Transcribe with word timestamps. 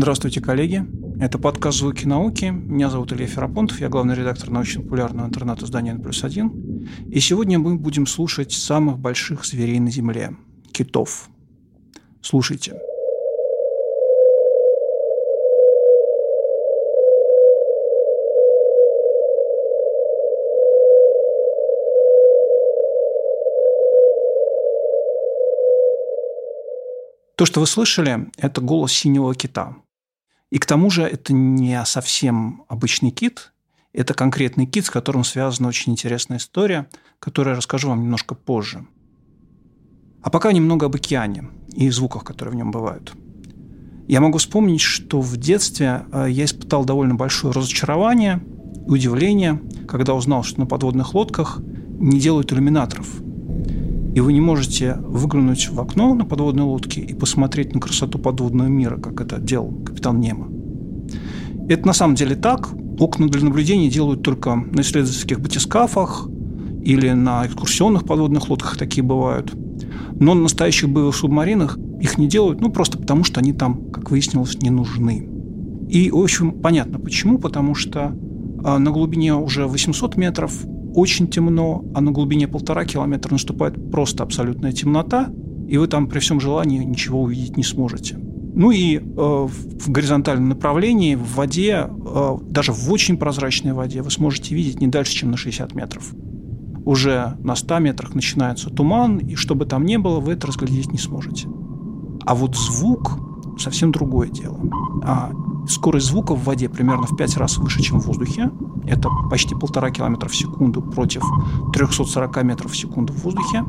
Здравствуйте, 0.00 0.40
коллеги. 0.40 0.86
Это 1.20 1.40
подкаст 1.40 1.78
«Звуки 1.78 2.06
науки». 2.06 2.44
Меня 2.44 2.88
зовут 2.88 3.12
Илья 3.12 3.26
Ферапонтов, 3.26 3.80
я 3.80 3.88
главный 3.88 4.14
редактор 4.14 4.48
научно-популярного 4.48 5.26
интернет-издания 5.26 5.90
«N 5.90 6.00
плюс 6.00 6.22
один». 6.22 6.86
И 7.10 7.18
сегодня 7.18 7.58
мы 7.58 7.74
будем 7.76 8.06
слушать 8.06 8.52
самых 8.52 9.00
больших 9.00 9.44
зверей 9.44 9.80
на 9.80 9.90
Земле– 9.90 10.36
китов. 10.72 11.28
Слушайте. 12.22 12.80
То, 27.34 27.46
что 27.46 27.58
вы 27.58 27.66
слышали, 27.66 28.28
это 28.36 28.60
голос 28.60 28.92
синего 28.92 29.34
кита. 29.34 29.74
И 30.50 30.58
к 30.58 30.66
тому 30.66 30.90
же 30.90 31.02
это 31.02 31.32
не 31.32 31.82
совсем 31.84 32.64
обычный 32.68 33.10
кит, 33.10 33.52
это 33.92 34.14
конкретный 34.14 34.66
кит, 34.66 34.86
с 34.86 34.90
которым 34.90 35.24
связана 35.24 35.68
очень 35.68 35.92
интересная 35.92 36.38
история, 36.38 36.88
которую 37.18 37.52
я 37.52 37.56
расскажу 37.58 37.88
вам 37.88 38.02
немножко 38.02 38.34
позже. 38.34 38.86
А 40.22 40.30
пока 40.30 40.52
немного 40.52 40.86
об 40.86 40.94
океане 40.94 41.48
и 41.74 41.90
звуках, 41.90 42.24
которые 42.24 42.52
в 42.52 42.56
нем 42.56 42.70
бывают. 42.70 43.12
Я 44.06 44.20
могу 44.20 44.38
вспомнить, 44.38 44.80
что 44.80 45.20
в 45.20 45.36
детстве 45.36 46.06
э, 46.12 46.26
я 46.30 46.44
испытал 46.44 46.84
довольно 46.84 47.14
большое 47.14 47.52
разочарование 47.52 48.42
и 48.86 48.90
удивление, 48.90 49.60
когда 49.86 50.14
узнал, 50.14 50.44
что 50.44 50.60
на 50.60 50.66
подводных 50.66 51.12
лодках 51.14 51.60
не 51.98 52.18
делают 52.18 52.52
иллюминаторов– 52.52 53.22
и 54.18 54.20
вы 54.20 54.32
не 54.32 54.40
можете 54.40 54.94
выглянуть 54.94 55.68
в 55.68 55.80
окно 55.80 56.12
на 56.12 56.24
подводной 56.24 56.64
лодке 56.64 57.00
и 57.00 57.14
посмотреть 57.14 57.72
на 57.72 57.80
красоту 57.80 58.18
подводного 58.18 58.66
мира, 58.66 58.96
как 58.96 59.20
это 59.20 59.38
делал 59.38 59.70
капитан 59.86 60.18
Немо. 60.18 60.48
Это 61.68 61.86
на 61.86 61.92
самом 61.92 62.16
деле 62.16 62.34
так. 62.34 62.68
Окна 62.98 63.28
для 63.28 63.44
наблюдения 63.44 63.88
делают 63.88 64.24
только 64.24 64.56
на 64.56 64.80
исследовательских 64.80 65.38
батискафах 65.38 66.28
или 66.82 67.10
на 67.10 67.46
экскурсионных 67.46 68.06
подводных 68.06 68.48
лодках 68.48 68.76
такие 68.76 69.04
бывают. 69.04 69.54
Но 70.18 70.34
на 70.34 70.42
настоящих 70.42 70.88
боевых 70.88 71.14
субмаринах 71.14 71.78
их 72.00 72.18
не 72.18 72.26
делают, 72.26 72.60
ну, 72.60 72.72
просто 72.72 72.98
потому, 72.98 73.22
что 73.22 73.38
они 73.38 73.52
там, 73.52 73.88
как 73.92 74.10
выяснилось, 74.10 74.60
не 74.60 74.70
нужны. 74.70 75.28
И, 75.88 76.10
в 76.10 76.18
общем, 76.18 76.60
понятно 76.60 76.98
почему, 76.98 77.38
потому 77.38 77.76
что 77.76 78.18
а, 78.64 78.80
на 78.80 78.90
глубине 78.90 79.36
уже 79.36 79.68
800 79.68 80.16
метров 80.16 80.60
очень 80.94 81.28
темно, 81.28 81.84
а 81.94 82.00
на 82.00 82.10
глубине 82.10 82.48
полтора 82.48 82.84
километра 82.84 83.32
наступает 83.32 83.90
просто 83.90 84.22
абсолютная 84.22 84.72
темнота, 84.72 85.30
и 85.68 85.76
вы 85.76 85.86
там 85.86 86.06
при 86.06 86.18
всем 86.18 86.40
желании 86.40 86.82
ничего 86.82 87.22
увидеть 87.22 87.56
не 87.56 87.64
сможете. 87.64 88.18
Ну 88.54 88.70
и 88.70 88.96
э, 88.96 89.00
в 89.00 89.90
горизонтальном 89.90 90.48
направлении, 90.48 91.14
в 91.14 91.36
воде, 91.36 91.88
э, 91.88 92.38
даже 92.48 92.72
в 92.72 92.90
очень 92.90 93.16
прозрачной 93.16 93.72
воде, 93.72 94.02
вы 94.02 94.10
сможете 94.10 94.54
видеть 94.54 94.80
не 94.80 94.88
дальше, 94.88 95.12
чем 95.12 95.30
на 95.30 95.36
60 95.36 95.74
метров. 95.74 96.12
Уже 96.84 97.36
на 97.40 97.54
100 97.54 97.78
метрах 97.78 98.14
начинается 98.14 98.70
туман, 98.70 99.18
и 99.18 99.34
что 99.34 99.54
бы 99.54 99.66
там 99.66 99.84
ни 99.84 99.96
было, 99.96 100.20
вы 100.20 100.32
это 100.32 100.46
разглядеть 100.46 100.90
не 100.90 100.98
сможете. 100.98 101.48
А 102.24 102.34
вот 102.34 102.56
звук 102.56 103.18
совсем 103.60 103.92
другое 103.92 104.28
дело. 104.28 104.58
А 105.04 105.30
скорость 105.68 106.06
звука 106.06 106.34
в 106.34 106.44
воде 106.44 106.68
примерно 106.68 107.06
в 107.06 107.16
5 107.16 107.36
раз 107.36 107.58
выше, 107.58 107.82
чем 107.82 108.00
в 108.00 108.06
воздухе. 108.06 108.50
Это 108.88 109.08
почти 109.30 109.54
полтора 109.54 109.90
километра 109.90 110.28
в 110.28 110.36
секунду 110.36 110.80
против 110.80 111.22
340 111.72 112.42
метров 112.42 112.72
в 112.72 112.76
секунду 112.76 113.12
в 113.12 113.22
воздухе. 113.22 113.64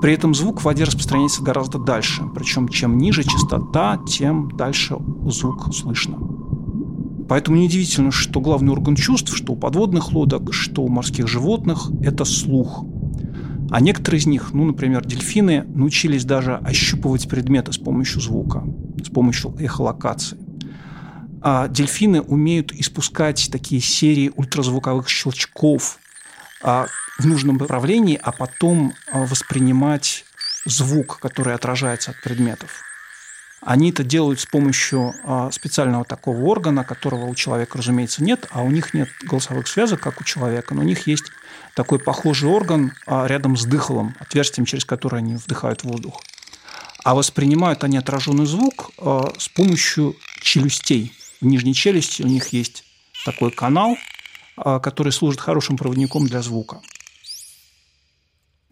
При 0.00 0.12
этом 0.12 0.34
звук 0.34 0.60
в 0.60 0.64
воде 0.64 0.84
распространяется 0.84 1.42
гораздо 1.42 1.78
дальше. 1.78 2.22
Причем 2.34 2.68
чем 2.68 2.96
ниже 2.98 3.24
частота, 3.24 3.98
тем 4.06 4.50
дальше 4.56 4.96
звук 5.26 5.74
слышно. 5.74 6.18
Поэтому 7.28 7.56
неудивительно, 7.56 8.12
что 8.12 8.40
главный 8.40 8.72
орган 8.72 8.94
чувств, 8.94 9.34
что 9.34 9.54
у 9.54 9.56
подводных 9.56 10.12
лодок, 10.12 10.54
что 10.54 10.82
у 10.82 10.88
морских 10.88 11.26
животных– 11.26 11.90
это 12.02 12.24
слух. 12.24 12.84
А 13.70 13.80
некоторые 13.80 14.20
из 14.20 14.26
них, 14.26 14.52
ну, 14.52 14.64
например, 14.64 15.04
дельфины, 15.04 15.64
научились 15.66 16.24
даже 16.24 16.54
ощупывать 16.54 17.28
предметы 17.28 17.72
с 17.72 17.78
помощью 17.78 18.20
звука, 18.20 18.62
с 19.04 19.08
помощью 19.08 19.56
эхолокации 19.58 20.38
а 21.42 21.68
дельфины 21.68 22.20
умеют 22.22 22.72
испускать 22.72 23.48
такие 23.50 23.80
серии 23.80 24.32
ультразвуковых 24.34 25.08
щелчков 25.08 25.98
а, 26.62 26.86
в 27.18 27.26
нужном 27.26 27.56
направлении, 27.56 28.18
а 28.22 28.32
потом 28.32 28.94
а, 29.10 29.20
воспринимать 29.20 30.24
звук, 30.64 31.18
который 31.20 31.54
отражается 31.54 32.12
от 32.12 32.20
предметов. 32.22 32.82
Они 33.60 33.90
это 33.90 34.04
делают 34.04 34.40
с 34.40 34.46
помощью 34.46 35.14
а, 35.24 35.50
специального 35.50 36.04
такого 36.04 36.42
органа, 36.42 36.84
которого 36.84 37.26
у 37.26 37.34
человека, 37.34 37.78
разумеется, 37.78 38.22
нет, 38.22 38.46
а 38.50 38.62
у 38.62 38.70
них 38.70 38.94
нет 38.94 39.08
голосовых 39.22 39.66
связок, 39.66 40.00
как 40.00 40.20
у 40.20 40.24
человека, 40.24 40.74
но 40.74 40.82
у 40.82 40.84
них 40.84 41.06
есть 41.06 41.24
такой 41.74 41.98
похожий 41.98 42.48
орган 42.48 42.92
а, 43.06 43.26
рядом 43.26 43.56
с 43.56 43.64
дыхалом, 43.64 44.14
отверстием, 44.20 44.66
через 44.66 44.84
которое 44.84 45.18
они 45.18 45.36
вдыхают 45.36 45.84
воздух. 45.84 46.22
А 47.02 47.14
воспринимают 47.14 47.84
они 47.84 47.98
отраженный 47.98 48.46
звук 48.46 48.90
а, 48.98 49.32
с 49.38 49.48
помощью 49.48 50.16
челюстей– 50.40 51.12
в 51.40 51.46
нижней 51.46 51.74
челюсти 51.74 52.22
у 52.22 52.26
них 52.26 52.48
есть 52.48 52.84
такой 53.24 53.50
канал, 53.50 53.96
а, 54.56 54.80
который 54.80 55.12
служит 55.12 55.40
хорошим 55.40 55.76
проводником 55.76 56.26
для 56.26 56.42
звука. 56.42 56.80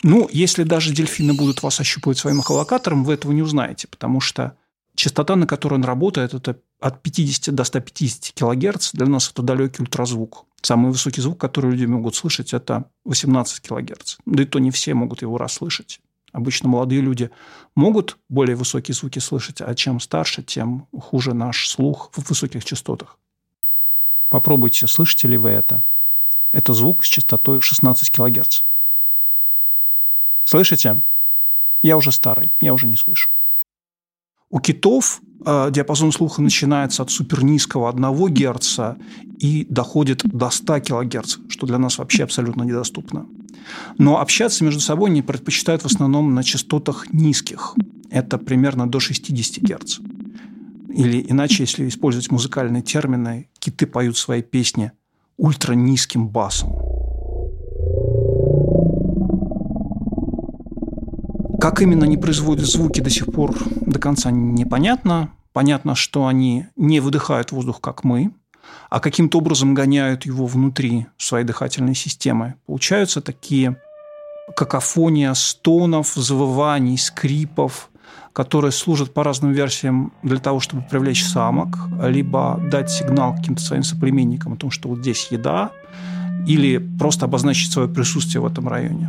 Ну, 0.03 0.29
если 0.31 0.65
даже 0.65 0.93
дельфины 0.93 1.33
будут 1.33 1.63
вас 1.63 1.81
ощупывать 1.81 2.19
своим 2.19 2.41
эхолокатором, 2.41 3.05
вы 3.05 3.15
этого 3.15 3.33
не 3.33 3.43
узнаете, 3.43 3.89
потому 3.89 4.21
что 4.21 4.57
частота, 4.95 5.35
на 5.35 5.47
которой 5.47 5.75
он 5.75 5.85
работает, 5.85 6.35
это 6.35 6.59
от 6.81 7.03
50 7.03 7.55
до 7.55 7.65
150 7.65 8.35
кГц. 8.35 8.93
Для 8.93 9.07
нас 9.07 9.31
это 9.31 9.43
далекий 9.43 9.83
ультразвук. 9.83 10.47
Самый 10.61 10.91
высокий 10.91 11.21
звук, 11.21 11.41
который 11.41 11.71
люди 11.71 11.87
могут 11.87 12.15
слышать, 12.15 12.53
это 12.53 12.91
18 13.05 13.61
кГц. 13.61 14.17
Да 14.27 14.43
и 14.43 14.47
то 14.47 14.59
не 14.59 14.71
все 14.71 14.95
могут 14.95 15.23
его 15.23 15.39
расслышать. 15.39 16.01
Обычно 16.35 16.69
молодые 16.69 17.01
люди 17.01 17.31
могут 17.77 18.19
более 18.29 18.57
высокие 18.57 18.93
звуки 18.93 19.21
слышать, 19.21 19.61
а 19.61 19.73
чем 19.77 20.01
старше, 20.01 20.43
тем 20.43 20.89
хуже 20.93 21.33
наш 21.33 21.69
слух 21.69 22.11
в 22.13 22.29
высоких 22.29 22.65
частотах. 22.65 23.21
Попробуйте, 24.29 24.89
слышите 24.89 25.29
ли 25.29 25.37
вы 25.37 25.51
это? 25.51 25.85
Это 26.51 26.73
звук 26.73 27.05
с 27.05 27.07
частотой 27.07 27.61
16 27.61 28.11
кГц. 28.11 28.63
Слышите? 30.43 31.05
Я 31.83 31.97
уже 31.97 32.11
старый, 32.11 32.53
я 32.61 32.75
уже 32.75 32.89
не 32.89 32.97
слышу. 32.97 33.31
У 34.51 34.59
китов 34.59 35.21
э, 35.47 35.71
диапазон 35.71 36.11
слуха 36.11 36.43
начинается 36.43 37.05
от 37.05 37.13
супернизкого 37.13 37.89
1 37.89 38.35
Гц 38.35 38.81
и 39.39 39.67
доходит 39.71 40.23
до 40.25 40.51
100 40.51 40.81
кГц, 40.81 41.37
что 41.49 41.67
для 41.69 41.79
нас 41.79 41.99
вообще 41.99 42.25
абсолютно 42.25 42.65
недоступно. 42.65 43.29
Но 43.99 44.21
общаться 44.21 44.65
между 44.65 44.81
собой 44.81 45.11
они 45.11 45.23
предпочитают 45.23 45.83
в 45.83 45.87
основном 45.87 46.35
на 46.35 46.43
частотах 46.43 47.13
низких. 47.13 47.75
Это 48.11 48.39
примерно 48.39 48.89
до 48.89 49.01
60 49.01 49.63
Гц. 49.63 49.99
Или 50.95 51.25
иначе, 51.29 51.65
если 51.65 51.89
использовать 51.89 52.31
музыкальные 52.31 52.83
термины, 52.83 53.49
киты 53.59 53.87
поют 53.87 54.17
свои 54.17 54.43
песни 54.43 54.93
ультранизким 55.37 56.29
басом. 56.29 56.71
Как 61.61 61.81
именно 61.81 62.05
они 62.05 62.17
производят 62.17 62.67
звуки 62.67 63.01
до 63.01 63.11
сих 63.11 63.27
пор 63.27 63.57
до 63.81 63.99
конца 63.99 64.31
непонятно. 64.31 65.31
Понятно, 65.53 65.95
что 65.95 66.27
они 66.27 66.67
не 66.77 67.01
выдыхают 67.01 67.53
воздух, 67.53 67.81
как 67.81 68.05
мы, 68.05 68.33
а 68.91 69.01
каким-то 69.01 69.39
образом 69.39 69.75
гоняют 69.75 70.27
его 70.27 70.47
внутри 70.47 71.07
своей 71.17 71.45
дыхательной 71.45 71.95
системы. 71.95 72.55
Получаются 72.67 73.21
такие 73.21 73.77
какофония 74.57 75.35
стонов, 75.35 76.15
завываний, 76.15 76.99
скрипов, 76.99 77.91
которые 78.33 78.73
служат 78.73 79.15
по 79.15 79.25
разным 79.25 79.53
версиям 79.53 80.13
для 80.23 80.39
того, 80.39 80.61
чтобы 80.61 80.83
привлечь 80.83 81.25
самок, 81.25 81.77
либо 82.03 82.61
дать 82.71 82.91
сигнал 82.91 83.35
каким-то 83.35 83.63
своим 83.63 83.83
соплеменникам 83.83 84.55
о 84.55 84.57
том, 84.57 84.71
что 84.71 84.89
вот 84.89 84.99
здесь 84.99 85.29
еда, 85.31 85.71
или 86.47 86.79
просто 86.79 87.27
обозначить 87.27 87.73
свое 87.73 87.89
присутствие 87.89 88.43
в 88.43 88.47
этом 88.47 88.69
районе. 88.69 89.09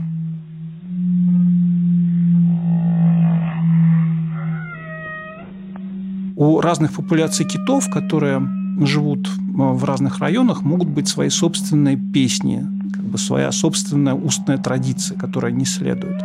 У 6.38 6.60
разных 6.60 6.94
популяций 6.94 7.46
китов, 7.46 7.90
которые 7.90 8.65
живут 8.80 9.30
в 9.38 9.84
разных 9.84 10.20
районах, 10.20 10.64
могут 10.64 10.90
быть 10.90 11.08
свои 11.08 11.30
собственные 11.30 11.98
песни, 11.98 12.66
как 12.94 13.04
бы 13.04 13.18
своя 13.18 13.52
собственная 13.52 14.14
устная 14.14 14.58
традиция, 14.58 15.18
которой 15.18 15.52
они 15.52 15.66
следуют. 15.66 16.22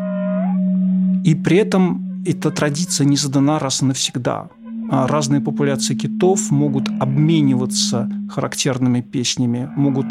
И 1.25 1.35
при 1.35 1.59
этом 1.59 2.23
эта 2.25 2.51
традиция 2.51 3.07
не 3.07 3.17
задана 3.17 3.59
раз 3.59 3.83
и 3.83 3.85
навсегда. 3.85 4.49
А 4.91 5.07
разные 5.07 5.41
популяции 5.41 5.95
китов 5.95 6.51
могут 6.51 6.89
обмениваться 6.99 8.11
характерными 8.29 9.01
песнями, 9.01 9.71
могут 9.77 10.07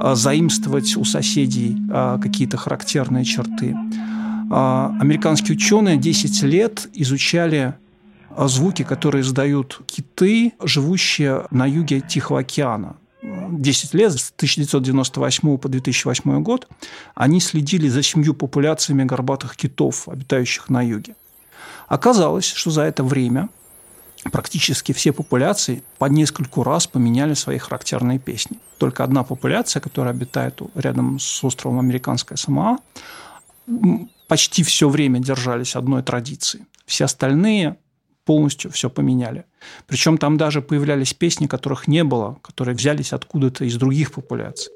а, 0.00 0.14
заимствовать 0.14 0.96
у 0.96 1.04
соседей 1.04 1.76
а, 1.90 2.18
какие-то 2.18 2.56
характерные 2.56 3.24
черты. 3.24 3.76
Американские 4.50 5.56
ученые 5.56 5.98
10 5.98 6.42
лет 6.44 6.88
изучали 6.94 7.74
звуки, 8.36 8.84
которые 8.84 9.22
издают 9.22 9.80
киты, 9.86 10.52
живущие 10.62 11.46
на 11.50 11.66
юге 11.66 12.00
Тихого 12.00 12.40
океана. 12.40 12.96
10 13.22 13.94
лет, 13.94 14.12
с 14.12 14.32
1998 14.36 15.58
по 15.58 15.68
2008 15.68 16.42
год, 16.42 16.68
они 17.14 17.40
следили 17.40 17.88
за 17.88 18.02
семью 18.02 18.34
популяциями 18.34 19.04
горбатых 19.04 19.56
китов, 19.56 20.08
обитающих 20.08 20.68
на 20.68 20.82
юге. 20.82 21.16
Оказалось, 21.88 22.46
что 22.46 22.70
за 22.70 22.82
это 22.82 23.02
время 23.02 23.48
практически 24.30 24.92
все 24.92 25.12
популяции 25.12 25.82
по 25.98 26.04
нескольку 26.06 26.62
раз 26.62 26.86
поменяли 26.86 27.34
свои 27.34 27.58
характерные 27.58 28.18
песни. 28.18 28.58
Только 28.78 29.04
одна 29.04 29.24
популяция, 29.24 29.80
которая 29.80 30.12
обитает 30.12 30.60
рядом 30.74 31.18
с 31.18 31.44
островом 31.44 31.80
Американская 31.80 32.36
Самоа, 32.36 32.78
почти 34.28 34.62
все 34.62 34.88
время 34.88 35.18
держались 35.18 35.76
одной 35.76 36.02
традиции. 36.02 36.66
Все 36.86 37.04
остальные 37.04 37.76
полностью 38.28 38.70
все 38.70 38.90
поменяли. 38.90 39.46
Причем 39.86 40.18
там 40.18 40.36
даже 40.36 40.60
появлялись 40.60 41.14
песни, 41.14 41.46
которых 41.46 41.88
не 41.88 42.04
было, 42.04 42.36
которые 42.42 42.74
взялись 42.74 43.14
откуда-то 43.14 43.64
из 43.64 43.76
других 43.76 44.12
популяций. 44.12 44.70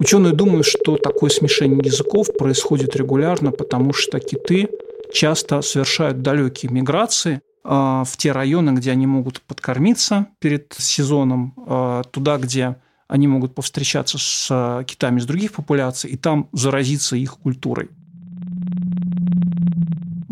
Ученые 0.00 0.32
думают, 0.32 0.64
что 0.64 0.96
такое 0.96 1.28
смешение 1.28 1.78
языков 1.84 2.28
происходит 2.38 2.96
регулярно, 2.96 3.50
потому 3.50 3.92
что 3.92 4.18
киты 4.18 4.70
часто 5.12 5.60
совершают 5.60 6.22
далекие 6.22 6.72
миграции 6.72 7.42
а, 7.62 8.04
в 8.04 8.16
те 8.16 8.32
районы, 8.32 8.70
где 8.70 8.92
они 8.92 9.06
могут 9.06 9.42
подкормиться 9.42 10.28
перед 10.38 10.74
сезоном, 10.78 11.52
а, 11.66 12.02
туда, 12.04 12.38
где 12.38 12.76
они 13.08 13.28
могут 13.28 13.54
повстречаться 13.54 14.16
с 14.16 14.48
а, 14.50 14.84
китами 14.84 15.18
из 15.18 15.26
других 15.26 15.52
популяций 15.52 16.08
и 16.08 16.16
там 16.16 16.48
заразиться 16.52 17.14
их 17.14 17.36
культурой. 17.36 17.90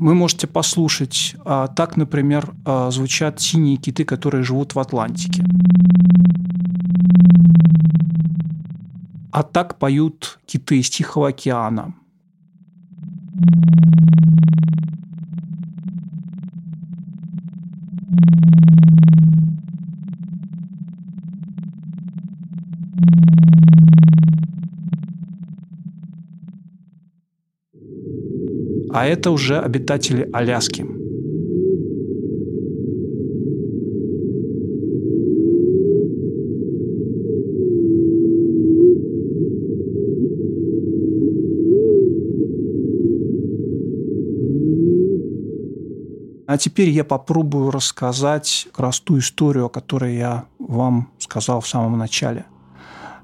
Вы 0.04 0.14
можете 0.14 0.46
послушать, 0.46 1.34
так, 1.44 1.96
например, 1.96 2.52
звучат 2.90 3.40
синие 3.40 3.78
киты, 3.78 4.04
которые 4.04 4.44
живут 4.44 4.74
в 4.74 4.78
Атлантике. 4.78 5.42
А 9.32 9.42
так 9.42 9.78
поют 9.78 10.40
киты 10.44 10.80
из 10.80 10.90
Тихого 10.90 11.28
океана. 11.28 11.94
А 28.94 29.06
это 29.06 29.32
уже 29.32 29.58
обитатели 29.58 30.30
Аляски. 30.32 30.86
А 46.46 46.56
теперь 46.56 46.90
я 46.90 47.02
попробую 47.02 47.72
рассказать 47.72 48.68
как 48.70 48.78
раз 48.78 49.00
ту 49.00 49.18
историю, 49.18 49.66
о 49.66 49.68
которой 49.68 50.16
я 50.16 50.44
вам 50.60 51.10
сказал 51.18 51.60
в 51.60 51.66
самом 51.66 51.98
начале. 51.98 52.44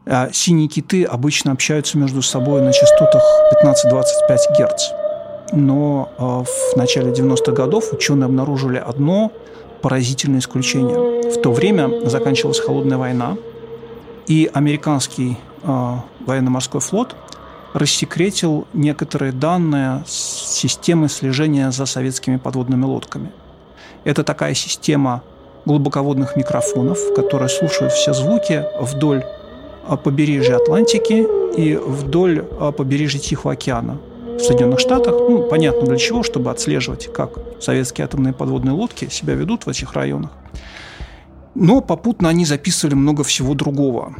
А, 0.04 0.30
синие 0.32 0.66
киты 0.66 1.04
обычно 1.04 1.52
общаются 1.52 1.96
между 1.96 2.22
собой 2.22 2.60
на 2.60 2.72
частотах 2.72 3.22
15-25 3.62 4.36
Гц 4.58 4.99
но 5.52 6.12
а, 6.18 6.44
в 6.44 6.76
начале 6.76 7.10
90-х 7.10 7.52
годов 7.52 7.92
ученые 7.92 8.26
обнаружили 8.26 8.76
одно 8.78 9.32
поразительное 9.82 10.40
исключение. 10.40 11.30
В 11.30 11.40
то 11.40 11.52
время 11.52 12.08
заканчивалась 12.08 12.60
холодная 12.60 12.98
война, 12.98 13.36
и 14.26 14.50
американский 14.52 15.38
а, 15.62 16.04
военно-морской 16.20 16.80
флот 16.80 17.16
рассекретил 17.72 18.66
некоторые 18.72 19.32
данные 19.32 20.02
с 20.06 20.56
системы 20.58 21.08
слежения 21.08 21.70
за 21.70 21.86
советскими 21.86 22.36
подводными 22.36 22.84
лодками. 22.84 23.30
Это 24.04 24.24
такая 24.24 24.54
система 24.54 25.22
глубоководных 25.66 26.36
микрофонов, 26.36 26.98
которые 27.14 27.48
слушают 27.48 27.92
все 27.92 28.12
звуки 28.12 28.64
вдоль 28.80 29.24
а, 29.86 29.96
побережья 29.96 30.56
Атлантики 30.56 31.26
и 31.56 31.76
вдоль 31.76 32.42
побережья 32.76 33.18
Тихого 33.18 33.52
океана 33.54 33.98
в 34.40 34.44
Соединенных 34.44 34.80
Штатах. 34.80 35.14
Ну, 35.28 35.42
понятно 35.48 35.86
для 35.86 35.96
чего, 35.96 36.22
чтобы 36.22 36.50
отслеживать, 36.50 37.12
как 37.12 37.38
советские 37.60 38.06
атомные 38.06 38.32
подводные 38.32 38.72
лодки 38.72 39.08
себя 39.10 39.34
ведут 39.34 39.66
в 39.66 39.68
этих 39.68 39.92
районах. 39.92 40.30
Но 41.54 41.80
попутно 41.80 42.28
они 42.28 42.44
записывали 42.44 42.94
много 42.94 43.22
всего 43.24 43.54
другого. 43.54 44.14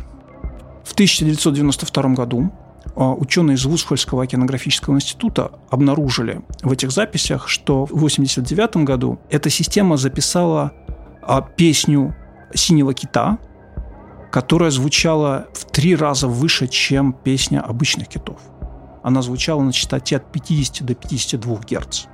В 0.84 0.93
1992 0.93 2.02
году 2.14 2.52
а, 2.96 3.12
ученые 3.14 3.55
из 3.55 3.64
Вусхольского 3.64 4.25
океанографического 4.25 4.94
института 4.94 5.52
обнаружили 5.70 6.43
в 6.62 6.73
этих 6.73 6.90
записях, 6.90 7.49
что 7.49 7.87
в 7.87 7.94
1989 7.94 8.84
году 8.84 9.20
эта 9.31 9.49
система 9.49 9.96
записала 9.96 10.73
а, 11.23 11.40
песню 11.40 12.14
«Синего 12.55 12.93
кита», 12.93 13.38
которая 14.31 14.70
звучала 14.70 15.49
в 15.55 15.64
три 15.70 15.96
раза 15.96 16.28
выше, 16.28 16.66
чем 16.69 17.12
песня 17.12 17.61
обычных 17.61 18.08
китов 18.08 18.40
она 19.02 19.23
звучала 19.23 19.62
на 19.62 19.73
частоте 19.73 20.17
от 20.17 20.31
50 20.31 20.85
до 20.85 20.94
52 20.94 21.56
Гц. 21.69 22.06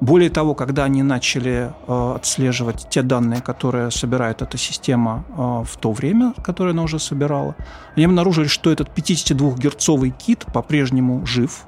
Более 0.00 0.30
того, 0.30 0.54
когда 0.54 0.84
они 0.84 1.02
начали 1.02 1.72
э, 1.86 2.12
отслеживать 2.16 2.86
те 2.88 3.02
данные, 3.02 3.42
которые 3.42 3.90
собирает 3.90 4.40
эта 4.40 4.56
система 4.56 5.24
э, 5.28 5.32
в 5.66 5.76
то 5.78 5.92
время, 5.92 6.32
которое 6.42 6.70
она 6.70 6.84
уже 6.84 6.98
собирала, 6.98 7.54
они 7.96 8.06
обнаружили, 8.06 8.46
что 8.46 8.72
этот 8.72 8.88
52-герцовый 8.96 10.10
кит 10.10 10.46
по-прежнему 10.54 11.26
жив, 11.26 11.66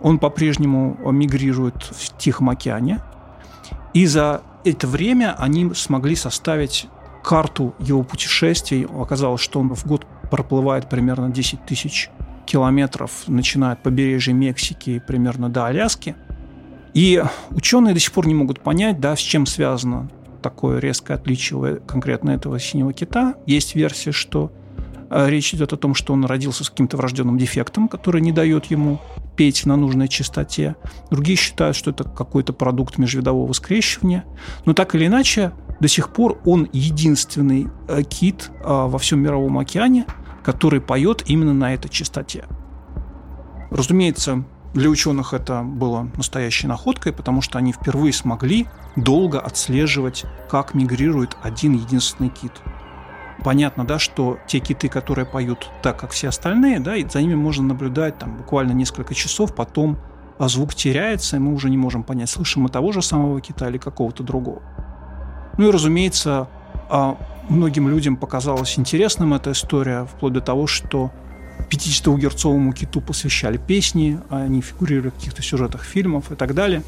он 0.00 0.18
по-прежнему 0.18 0.98
мигрирует 1.10 1.82
в 1.84 2.18
Тихом 2.18 2.50
океане, 2.50 3.00
и 3.94 4.04
за 4.06 4.42
это 4.64 4.86
время 4.86 5.34
они 5.38 5.72
смогли 5.72 6.16
составить 6.16 6.88
карту 7.22 7.74
его 7.78 8.02
путешествий. 8.02 8.84
Оказалось, 8.84 9.40
что 9.40 9.60
он 9.60 9.74
в 9.74 9.86
год 9.86 10.06
проплывает 10.30 10.90
примерно 10.90 11.30
10 11.30 11.64
тысяч 11.64 12.10
километров, 12.44 13.24
начиная 13.26 13.72
от 13.72 13.82
побережья 13.82 14.32
Мексики 14.32 15.02
примерно 15.06 15.48
до 15.48 15.66
Аляски. 15.66 16.16
И 16.94 17.22
ученые 17.50 17.94
до 17.94 18.00
сих 18.00 18.12
пор 18.12 18.26
не 18.26 18.34
могут 18.34 18.60
понять, 18.60 19.00
да, 19.00 19.16
с 19.16 19.20
чем 19.20 19.46
связано 19.46 20.08
такое 20.42 20.78
резкое 20.78 21.14
отличие 21.14 21.76
конкретно 21.86 22.30
этого 22.30 22.60
синего 22.60 22.92
кита. 22.92 23.34
Есть 23.46 23.74
версия, 23.74 24.12
что 24.12 24.52
э, 25.10 25.28
речь 25.28 25.54
идет 25.54 25.72
о 25.72 25.76
том, 25.76 25.94
что 25.94 26.12
он 26.12 26.24
родился 26.26 26.64
с 26.64 26.70
каким-то 26.70 26.96
врожденным 26.98 27.38
дефектом, 27.38 27.88
который 27.88 28.20
не 28.20 28.30
дает 28.30 28.66
ему 28.66 29.00
петь 29.36 29.66
на 29.66 29.76
нужной 29.76 30.06
частоте. 30.08 30.76
Другие 31.10 31.36
считают, 31.36 31.76
что 31.76 31.90
это 31.90 32.04
какой-то 32.04 32.52
продукт 32.52 32.98
межвидового 32.98 33.52
скрещивания. 33.54 34.24
Но 34.66 34.74
так 34.74 34.94
или 34.94 35.06
иначе, 35.06 35.52
до 35.80 35.88
сих 35.88 36.12
пор 36.12 36.40
он 36.44 36.68
единственный 36.72 37.68
э, 37.88 38.02
кит 38.02 38.50
э, 38.60 38.64
во 38.66 38.98
всем 38.98 39.20
мировом 39.20 39.58
океане, 39.58 40.06
который 40.44 40.80
поет 40.80 41.24
именно 41.26 41.54
на 41.54 41.74
этой 41.74 41.88
частоте. 41.88 42.44
Разумеется, 43.70 44.44
для 44.74 44.90
ученых 44.90 45.32
это 45.32 45.62
было 45.62 46.08
настоящей 46.16 46.66
находкой, 46.66 47.12
потому 47.12 47.40
что 47.40 47.58
они 47.58 47.72
впервые 47.72 48.12
смогли 48.12 48.66
долго 48.96 49.40
отслеживать, 49.40 50.24
как 50.48 50.74
мигрирует 50.74 51.36
один 51.42 51.72
единственный 51.72 52.28
кит. 52.28 52.52
Понятно, 53.42 53.84
да, 53.84 53.98
что 53.98 54.38
те 54.46 54.60
киты, 54.60 54.88
которые 54.88 55.26
поют 55.26 55.68
так, 55.82 55.98
как 55.98 56.10
все 56.10 56.28
остальные, 56.28 56.80
да, 56.80 56.96
и 56.96 57.08
за 57.08 57.20
ними 57.20 57.34
можно 57.34 57.64
наблюдать 57.64 58.18
там 58.18 58.36
буквально 58.36 58.72
несколько 58.72 59.14
часов, 59.14 59.54
потом 59.54 59.98
а 60.38 60.48
звук 60.48 60.74
теряется, 60.74 61.36
и 61.36 61.38
мы 61.38 61.52
уже 61.52 61.70
не 61.70 61.76
можем 61.76 62.02
понять, 62.02 62.30
слышим 62.30 62.62
мы 62.62 62.68
того 62.68 62.90
же 62.92 63.02
самого 63.02 63.40
кита 63.40 63.68
или 63.68 63.78
какого-то 63.78 64.22
другого. 64.22 64.62
Ну 65.56 65.68
и, 65.68 65.70
разумеется, 65.70 66.48
многим 67.48 67.88
людям 67.88 68.16
показалась 68.16 68.78
интересным 68.78 69.34
эта 69.34 69.52
история, 69.52 70.04
вплоть 70.04 70.32
до 70.32 70.40
того, 70.40 70.66
что 70.66 71.10
50-герцовому 71.70 72.72
киту 72.72 73.00
посвящали 73.00 73.56
песни, 73.56 74.20
они 74.30 74.60
фигурировали 74.60 75.10
в 75.10 75.14
каких-то 75.14 75.42
сюжетах 75.42 75.84
фильмов 75.84 76.30
и 76.32 76.34
так 76.34 76.54
далее. 76.54 76.82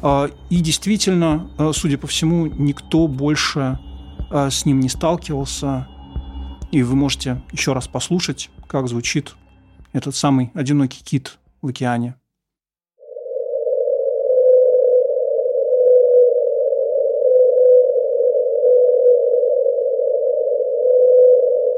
А, 0.00 0.30
и 0.50 0.60
действительно, 0.60 1.50
а, 1.58 1.72
судя 1.72 1.98
по 1.98 2.06
всему, 2.06 2.46
никто 2.46 3.08
больше 3.08 3.78
а, 4.30 4.50
с 4.50 4.64
ним 4.64 4.80
не 4.80 4.88
сталкивался. 4.88 5.88
И 6.70 6.82
вы 6.82 6.96
можете 6.96 7.42
еще 7.50 7.72
раз 7.72 7.88
послушать, 7.88 8.50
как 8.66 8.88
звучит 8.88 9.34
этот 9.92 10.14
самый 10.14 10.50
одинокий 10.54 11.02
кит 11.02 11.38
в 11.62 11.68
океане. 11.68 12.14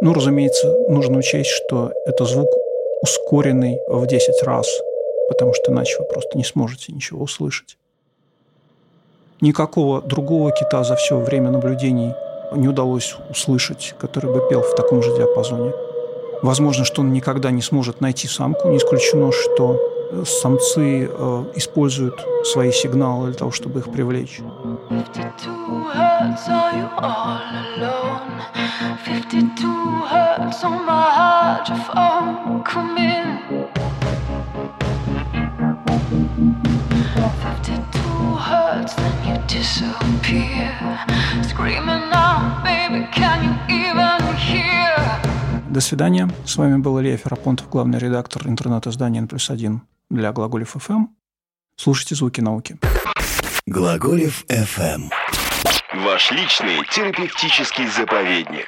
Ну, 0.02 0.14
разумеется, 0.14 0.74
нужно 0.88 1.18
учесть, 1.18 1.50
что 1.50 1.92
это 2.06 2.24
звук 2.24 2.48
ускоренный 3.02 3.78
в 3.86 4.06
10 4.06 4.42
раз, 4.44 4.66
потому 5.28 5.52
что 5.52 5.72
иначе 5.72 5.98
вы 5.98 6.06
просто 6.06 6.38
не 6.38 6.44
сможете 6.44 6.92
ничего 6.92 7.22
услышать. 7.22 7.76
Никакого 9.42 10.00
другого 10.00 10.52
кита 10.52 10.84
за 10.84 10.96
все 10.96 11.18
время 11.18 11.50
наблюдений 11.50 12.14
не 12.54 12.68
удалось 12.68 13.14
услышать, 13.28 13.94
который 13.98 14.32
бы 14.32 14.48
пел 14.48 14.62
в 14.62 14.74
таком 14.74 15.02
же 15.02 15.14
диапазоне. 15.14 15.72
Возможно, 16.42 16.84
что 16.84 17.02
он 17.02 17.12
никогда 17.12 17.50
не 17.50 17.62
сможет 17.62 18.00
найти 18.00 18.26
самку. 18.26 18.68
Не 18.68 18.78
исключено, 18.78 19.32
что 19.32 19.78
самцы 20.24 21.08
э, 21.10 21.44
используют 21.54 22.14
свои 22.44 22.72
сигналы 22.72 23.28
для 23.28 23.38
того, 23.38 23.50
чтобы 23.50 23.80
их 23.80 23.90
привлечь. 23.90 24.40
disappear. 39.50 40.19
До 45.80 45.86
свидания. 45.86 46.28
С 46.44 46.56
вами 46.56 46.76
был 46.76 47.00
Илья 47.00 47.16
Ферапонтов, 47.16 47.70
главный 47.70 47.98
редактор 47.98 48.46
интернет-издания 48.46 49.20
N 49.20 49.28
плюс 49.28 49.48
один 49.48 49.80
для 50.10 50.30
Глаголев 50.30 50.76
FM. 50.76 51.06
Слушайте 51.76 52.16
звуки 52.16 52.42
науки. 52.42 52.76
Глаголев 53.64 54.44
FM. 54.48 55.08
Ваш 56.04 56.32
личный 56.32 56.84
терапевтический 56.92 57.86
заповедник. 57.86 58.66